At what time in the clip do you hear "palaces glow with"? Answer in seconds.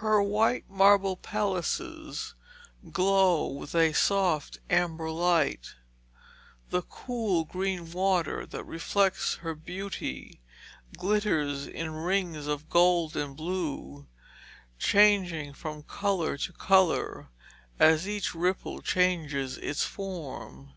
1.18-3.74